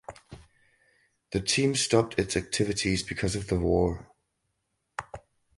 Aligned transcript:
The 1.29 1.41
team 1.41 1.75
stopped 1.75 2.17
its 2.17 2.35
activities 2.35 3.03
because 3.03 3.35
of 3.35 3.49
the 3.49 3.59
war. 3.59 4.09